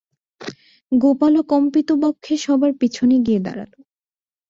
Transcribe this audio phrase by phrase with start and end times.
[0.91, 3.71] গোপালও কম্পিতবক্ষে সবার পিছনে গিয়ে দাঁড়াল।